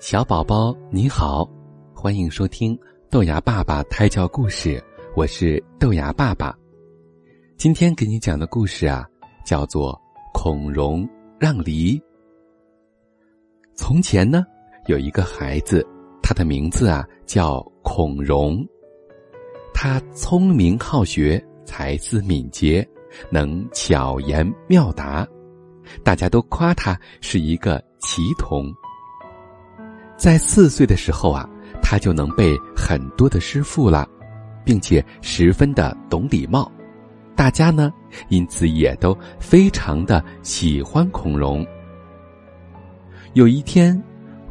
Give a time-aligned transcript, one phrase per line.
[0.00, 1.48] 小宝宝你好，
[1.94, 2.78] 欢迎收听
[3.10, 4.82] 豆芽爸爸胎教故事，
[5.16, 6.54] 我是豆芽爸爸。
[7.56, 9.08] 今天给你讲的故事啊，
[9.46, 9.92] 叫做
[10.32, 11.98] 《孔融让梨》。
[13.74, 14.44] 从前呢，
[14.86, 15.86] 有一个孩子，
[16.22, 18.66] 他的名字啊叫孔融。
[19.72, 22.86] 他聪明好学，才思敏捷，
[23.30, 25.26] 能巧言妙答，
[26.02, 28.72] 大家都夸他是一个奇童。
[30.16, 31.48] 在四岁的时候啊，
[31.82, 34.08] 他就能背很多的诗赋了，
[34.64, 36.70] 并且十分的懂礼貌，
[37.34, 37.92] 大家呢
[38.28, 41.66] 因此也都非常的喜欢孔融。
[43.34, 44.00] 有一天，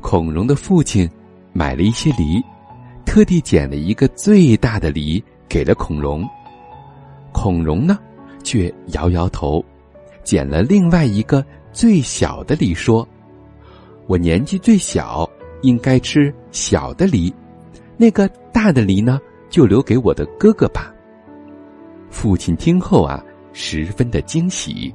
[0.01, 1.09] 孔融的父亲
[1.53, 2.43] 买了一些梨，
[3.05, 6.27] 特地捡了一个最大的梨给了孔融。
[7.31, 7.97] 孔融呢，
[8.43, 9.63] 却摇摇头，
[10.23, 13.07] 捡了另外一个最小的梨，说
[14.05, 15.27] ：“我年纪最小。”
[15.63, 17.33] 应该吃小的梨，
[17.97, 19.19] 那个大的梨呢，
[19.49, 20.93] 就留给我的哥哥吧。
[22.11, 24.93] 父亲听后啊，十分的惊喜。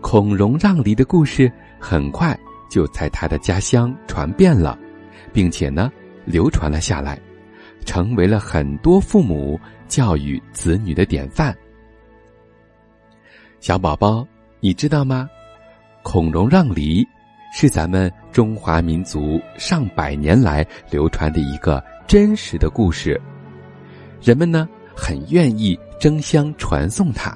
[0.00, 2.38] 孔融让梨的故事很快
[2.70, 4.78] 就在他的家乡传遍了，
[5.32, 5.90] 并且呢，
[6.24, 7.18] 流传了下来，
[7.84, 11.56] 成为了很多父母教育子女的典范。
[13.60, 14.26] 小宝宝，
[14.60, 15.28] 你知道吗？
[16.02, 17.06] 孔融让梨。
[17.58, 23.18] 是咱们中华民族上百年来流传的一个真实的故事，
[24.20, 27.34] 人们呢很愿意争相传颂它，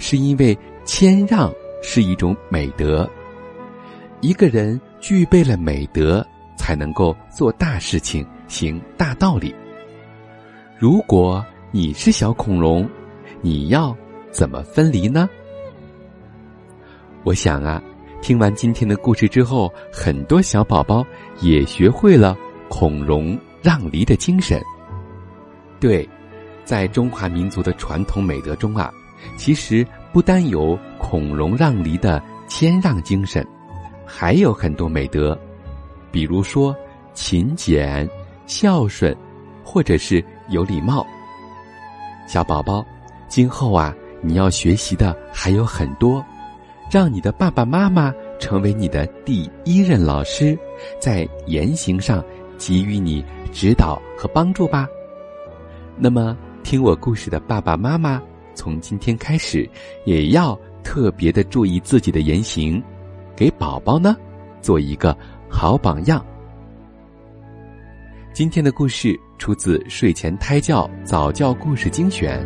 [0.00, 1.52] 是因为谦让
[1.84, 3.08] 是一种美德。
[4.20, 9.54] 一个人具备了美德，才能够做大事情、行大道理。
[10.76, 12.90] 如果你是小恐龙，
[13.40, 13.96] 你要
[14.32, 15.30] 怎么分离呢？
[17.22, 17.80] 我想啊。
[18.20, 21.04] 听完今天的故事之后，很多小宝宝
[21.40, 22.36] 也学会了
[22.68, 24.60] 孔融让梨的精神。
[25.80, 26.06] 对，
[26.64, 28.90] 在中华民族的传统美德中啊，
[29.36, 33.46] 其实不单有孔融让梨的谦让精神，
[34.04, 35.38] 还有很多美德，
[36.10, 36.74] 比如说
[37.14, 38.08] 勤俭、
[38.46, 39.16] 孝顺，
[39.64, 41.06] 或者是有礼貌。
[42.26, 42.84] 小宝宝，
[43.28, 46.22] 今后啊，你要学习的还有很多。
[46.90, 50.58] 让你的爸爸妈妈成为你的第一任老师，
[50.98, 52.24] 在言行上
[52.56, 53.22] 给予你
[53.52, 54.88] 指导和帮助吧。
[55.98, 58.22] 那么，听我故事的爸爸妈妈，
[58.54, 59.68] 从今天开始
[60.06, 62.82] 也要特别的注意自己的言行，
[63.36, 64.16] 给宝宝呢
[64.62, 65.14] 做一个
[65.48, 66.24] 好榜样。
[68.32, 72.40] 今天的故事出自《睡前胎教早教故事精选》。